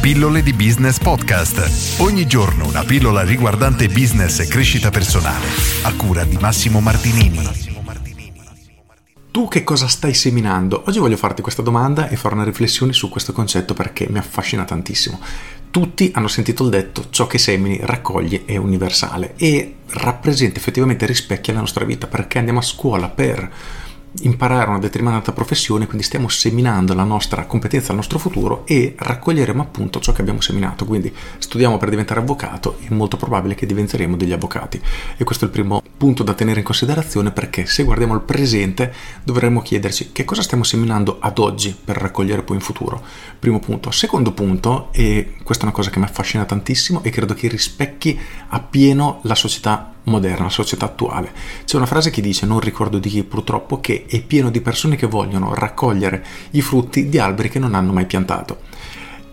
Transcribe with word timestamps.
Pillole 0.00 0.42
di 0.42 0.54
Business 0.54 0.98
Podcast. 0.98 2.00
Ogni 2.00 2.26
giorno 2.26 2.66
una 2.66 2.84
pillola 2.84 3.22
riguardante 3.22 3.86
business 3.88 4.38
e 4.38 4.46
crescita 4.46 4.88
personale. 4.88 5.44
A 5.82 5.92
cura 5.94 6.24
di 6.24 6.38
Massimo 6.40 6.80
Martinini. 6.80 7.46
Tu 9.30 9.46
che 9.48 9.62
cosa 9.62 9.88
stai 9.88 10.14
seminando? 10.14 10.84
Oggi 10.86 10.98
voglio 10.98 11.18
farti 11.18 11.42
questa 11.42 11.60
domanda 11.60 12.08
e 12.08 12.16
fare 12.16 12.34
una 12.34 12.44
riflessione 12.44 12.94
su 12.94 13.10
questo 13.10 13.34
concetto 13.34 13.74
perché 13.74 14.06
mi 14.08 14.16
affascina 14.16 14.64
tantissimo. 14.64 15.20
Tutti 15.70 16.10
hanno 16.14 16.28
sentito 16.28 16.64
il 16.64 16.70
detto 16.70 17.08
ciò 17.10 17.26
che 17.26 17.36
semini 17.36 17.78
raccoglie 17.82 18.46
è 18.46 18.56
universale 18.56 19.34
e 19.36 19.76
rappresenta 19.88 20.58
effettivamente 20.58 21.04
rispecchia 21.04 21.52
la 21.52 21.60
nostra 21.60 21.84
vita 21.84 22.06
perché 22.06 22.38
andiamo 22.38 22.60
a 22.60 22.62
scuola 22.62 23.10
per 23.10 23.52
imparare 24.22 24.68
una 24.68 24.78
determinata 24.78 25.32
professione, 25.32 25.86
quindi 25.86 26.04
stiamo 26.04 26.28
seminando 26.28 26.94
la 26.94 27.04
nostra 27.04 27.46
competenza, 27.46 27.90
il 27.90 27.96
nostro 27.96 28.18
futuro 28.18 28.66
e 28.66 28.94
raccoglieremo 28.98 29.62
appunto 29.62 30.00
ciò 30.00 30.12
che 30.12 30.20
abbiamo 30.20 30.40
seminato. 30.40 30.84
Quindi 30.84 31.14
studiamo 31.38 31.78
per 31.78 31.90
diventare 31.90 32.20
avvocato, 32.20 32.78
è 32.80 32.92
molto 32.92 33.16
probabile 33.16 33.54
che 33.54 33.66
diventeremo 33.66 34.16
degli 34.16 34.32
avvocati. 34.32 34.80
E 35.16 35.24
questo 35.24 35.44
è 35.44 35.48
il 35.48 35.52
primo 35.52 35.82
punto 35.96 36.22
da 36.22 36.34
tenere 36.34 36.60
in 36.60 36.64
considerazione 36.64 37.30
perché 37.30 37.66
se 37.66 37.84
guardiamo 37.84 38.14
il 38.14 38.20
presente 38.20 38.92
dovremmo 39.22 39.60
chiederci 39.62 40.10
che 40.12 40.24
cosa 40.24 40.42
stiamo 40.42 40.64
seminando 40.64 41.18
ad 41.20 41.38
oggi 41.38 41.76
per 41.82 41.96
raccogliere 41.96 42.42
poi 42.42 42.56
in 42.56 42.62
futuro. 42.62 43.02
Primo 43.38 43.60
punto. 43.60 43.90
Secondo 43.90 44.32
punto, 44.32 44.88
e 44.92 45.34
questa 45.42 45.64
è 45.64 45.66
una 45.66 45.76
cosa 45.76 45.90
che 45.90 45.98
mi 45.98 46.04
affascina 46.06 46.44
tantissimo 46.44 47.02
e 47.02 47.10
credo 47.10 47.34
che 47.34 47.48
rispecchi 47.48 48.18
appieno 48.48 49.20
la 49.22 49.34
società 49.34 49.94
moderna, 50.10 50.44
la 50.44 50.50
società 50.50 50.84
attuale. 50.84 51.32
C'è 51.64 51.76
una 51.76 51.86
frase 51.86 52.10
che 52.10 52.20
dice, 52.20 52.44
non 52.44 52.60
ricordo 52.60 52.98
di 52.98 53.08
chi 53.08 53.24
purtroppo, 53.24 53.80
che 53.80 54.04
è 54.06 54.20
pieno 54.20 54.50
di 54.50 54.60
persone 54.60 54.96
che 54.96 55.06
vogliono 55.06 55.54
raccogliere 55.54 56.24
i 56.50 56.60
frutti 56.60 57.08
di 57.08 57.18
alberi 57.18 57.48
che 57.48 57.58
non 57.58 57.74
hanno 57.74 57.92
mai 57.92 58.06
piantato. 58.06 58.58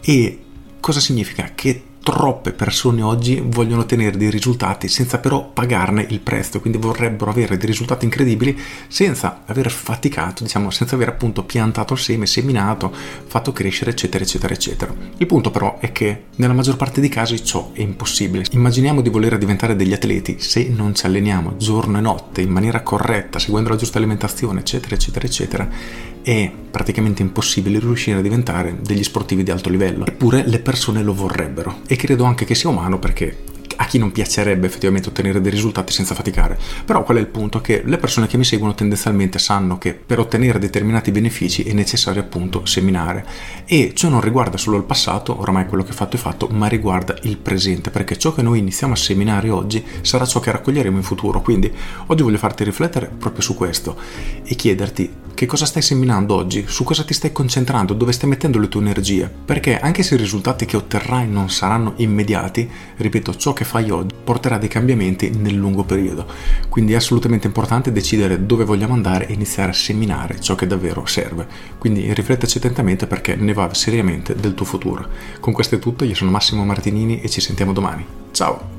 E 0.02 0.40
cosa 0.80 1.00
significa? 1.00 1.52
Che 1.54 1.84
troppe 2.08 2.54
persone 2.54 3.02
oggi 3.02 3.44
vogliono 3.46 3.82
ottenere 3.82 4.16
dei 4.16 4.30
risultati 4.30 4.88
senza 4.88 5.18
però 5.18 5.50
pagarne 5.52 6.06
il 6.08 6.22
prezzo, 6.22 6.62
quindi 6.62 6.80
vorrebbero 6.80 7.30
avere 7.30 7.58
dei 7.58 7.68
risultati 7.68 8.06
incredibili 8.06 8.58
senza 8.88 9.42
aver 9.46 9.70
faticato, 9.70 10.44
diciamo, 10.44 10.70
senza 10.70 10.96
aver 10.96 11.10
appunto 11.10 11.44
piantato 11.44 11.92
il 11.92 12.00
seme, 12.00 12.26
seminato, 12.26 12.94
fatto 13.26 13.52
crescere, 13.52 13.92
eccetera, 13.92 14.24
eccetera, 14.24 14.54
eccetera. 14.54 14.96
Il 15.18 15.26
punto 15.26 15.52
però 15.52 15.80
è 15.80 15.92
che 15.92 16.24
nella 16.38 16.54
maggior 16.54 16.78
parte 16.78 17.02
dei 17.02 17.10
casi 17.10 17.44
ciò 17.44 17.72
è 17.74 17.82
impossibile. 17.82 18.46
Immaginiamo 18.52 19.02
di 19.02 19.10
voler 19.10 19.38
diventare 19.38 19.76
degli 19.76 19.92
atleti 19.92 20.40
se 20.40 20.70
non 20.70 20.96
ci 20.96 21.06
alleniamo 21.06 21.58
giorno 21.58 21.98
e 21.98 22.02
notte 22.02 22.40
in 22.40 22.52
maniera 22.52 22.84
corretta, 22.84 23.38
seguendo 23.38 23.68
la 23.68 23.76
giusta 23.76 23.98
alimentazione, 23.98 24.62
eccetera, 24.62 24.96
eccetera, 24.96 25.26
eccetera 25.26 26.16
è 26.28 26.52
praticamente 26.70 27.22
impossibile 27.22 27.80
riuscire 27.80 28.18
a 28.18 28.22
diventare 28.22 28.76
degli 28.82 29.04
sportivi 29.04 29.44
di 29.44 29.52
alto 29.52 29.70
livello. 29.70 30.06
Eppure 30.06 30.44
le 30.46 30.60
persone 30.60 31.02
lo 31.02 31.14
vorrebbero 31.14 31.80
e 31.88 31.96
credo 31.96 32.26
anche 32.26 32.44
che 32.44 32.54
sia 32.54 32.70
umano 32.70 33.00
perché 33.00 33.56
a 33.78 33.86
chi 33.86 33.98
non 33.98 34.12
piacerebbe 34.12 34.68
effettivamente 34.68 35.08
ottenere 35.08 35.40
dei 35.40 35.52
risultati 35.52 35.94
senza 35.94 36.16
faticare. 36.16 36.60
Però 36.84 37.04
qual 37.04 37.16
è 37.16 37.20
il 37.22 37.28
punto? 37.28 37.62
Che 37.62 37.82
le 37.86 37.98
persone 37.98 38.28
che 38.28 38.36
mi 38.36 38.44
seguono 38.44 38.76
tendenzialmente 38.76 39.40
sanno 39.40 39.78
che 39.78 39.94
per 39.94 40.20
ottenere 40.20 40.60
determinati 40.60 41.12
benefici 41.12 41.64
è 41.64 41.72
necessario 41.72 42.22
appunto 42.22 42.66
seminare 42.66 43.26
e 43.66 43.94
ciò 43.96 44.10
non 44.10 44.20
riguarda 44.20 44.58
solo 44.58 44.76
il 44.76 44.84
passato, 44.84 45.40
oramai 45.40 45.66
quello 45.66 45.84
che 45.84 45.94
fatto 45.94 46.18
è 46.18 46.20
fatto, 46.20 46.50
ma 46.52 46.68
riguarda 46.68 47.16
il 47.22 47.38
presente, 47.38 47.90
perché 47.90 48.18
ciò 48.18 48.34
che 48.34 48.42
noi 48.42 48.60
iniziamo 48.60 48.92
a 48.92 48.98
seminare 48.98 49.50
oggi 49.50 49.82
sarà 50.02 50.26
ciò 50.26 50.42
che 50.42 50.52
raccoglieremo 50.52 50.98
in 50.98 51.04
futuro. 51.04 51.40
Quindi 51.40 51.72
oggi 52.08 52.24
voglio 52.24 52.38
farti 52.38 52.66
riflettere 52.66 53.10
proprio 53.18 53.42
su 53.42 53.56
questo 53.56 53.98
e 54.44 54.56
chiederti 54.56 55.27
che 55.38 55.46
cosa 55.46 55.68
stai 55.68 55.84
seminando 55.84 56.34
oggi, 56.34 56.66
su 56.68 56.84
cosa 56.84 57.04
ti 57.04 57.14
stai 57.14 57.32
concentrando, 57.32 57.94
dove 57.94 58.12
stai 58.12 58.28
mettendo 58.28 58.58
le 58.58 58.70
tue 58.70 58.82
energie, 58.82 59.30
perché 59.30 59.78
anche 59.78 60.02
se 60.02 60.16
i 60.16 60.18
risultati 60.18 60.66
che 60.66 60.78
otterrai 60.78 61.30
non 61.30 61.52
saranno 61.52 61.94
immediati, 61.98 62.68
ripeto, 62.96 63.36
ciò 63.36 63.54
che 63.54 63.64
fai 63.64 63.92
oggi 63.92 64.16
porterà 64.24 64.58
dei 64.58 64.68
cambiamenti 64.68 65.30
nel 65.30 65.54
lungo 65.54 65.84
periodo. 65.84 66.26
Quindi 66.70 66.94
è 66.94 66.96
assolutamente 66.96 67.46
importante 67.46 67.92
decidere 67.92 68.48
dove 68.48 68.64
vogliamo 68.64 68.96
andare 68.96 69.28
e 69.28 69.34
iniziare 69.34 69.70
a 69.70 69.76
seminare 69.76 70.42
ciò 70.42 70.56
che 70.56 70.66
davvero 70.66 71.06
serve. 71.06 71.46
Quindi 71.78 72.12
rifletteci 72.12 72.58
attentamente 72.58 73.06
perché 73.06 73.36
ne 73.36 73.54
va 73.54 73.72
seriamente 73.76 74.34
del 74.34 74.56
tuo 74.56 74.66
futuro. 74.66 75.08
Con 75.40 75.54
questo 75.54 75.76
è 75.76 75.80
tutto, 75.80 76.04
io 76.04 76.16
sono 76.16 76.32
Massimo 76.32 76.66
Martinini 76.66 77.22
e 77.22 77.30
ci 77.30 77.42
sentiamo 77.42 77.74
domani. 77.74 78.04
Ciao! 78.32 78.70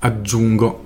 Aggiungo 0.00 0.85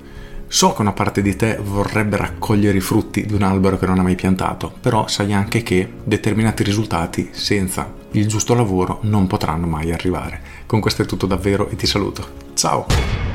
So 0.52 0.72
che 0.72 0.80
una 0.80 0.92
parte 0.92 1.22
di 1.22 1.36
te 1.36 1.60
vorrebbe 1.62 2.16
raccogliere 2.16 2.76
i 2.76 2.80
frutti 2.80 3.24
di 3.24 3.34
un 3.34 3.42
albero 3.42 3.78
che 3.78 3.86
non 3.86 4.00
ha 4.00 4.02
mai 4.02 4.16
piantato, 4.16 4.72
però 4.80 5.06
sai 5.06 5.32
anche 5.32 5.62
che 5.62 5.88
determinati 6.02 6.64
risultati 6.64 7.28
senza 7.30 7.94
il 8.10 8.26
giusto 8.26 8.54
lavoro 8.54 8.98
non 9.02 9.28
potranno 9.28 9.68
mai 9.68 9.92
arrivare. 9.92 10.42
Con 10.66 10.80
questo 10.80 11.02
è 11.02 11.06
tutto 11.06 11.26
davvero 11.26 11.68
e 11.68 11.76
ti 11.76 11.86
saluto. 11.86 12.48
Ciao! 12.54 13.29